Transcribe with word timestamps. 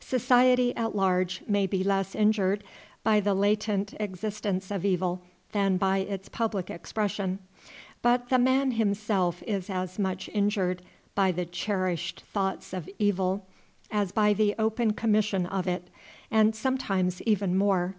Society 0.00 0.74
at 0.74 0.96
large 0.96 1.44
may 1.46 1.64
be 1.64 1.84
less 1.84 2.16
injured 2.16 2.64
by 3.04 3.20
the 3.20 3.32
latent 3.32 3.94
existence 4.00 4.72
of 4.72 4.84
evil 4.84 5.22
than 5.52 5.76
by 5.76 5.98
its 5.98 6.28
public 6.28 6.68
expression; 6.68 7.38
but 8.02 8.28
the 8.28 8.40
man 8.40 8.72
himself 8.72 9.40
is 9.44 9.70
as 9.70 9.96
much 9.96 10.28
injured 10.30 10.82
by 11.14 11.30
the 11.30 11.46
cherished 11.46 12.22
thoughts 12.32 12.72
of 12.72 12.90
evil 12.98 13.46
as 13.88 14.10
by 14.10 14.32
the 14.32 14.52
open 14.58 14.94
commission 14.94 15.46
of 15.46 15.68
it, 15.68 15.90
and 16.28 16.56
sometimes 16.56 17.22
even 17.22 17.56
more. 17.56 17.94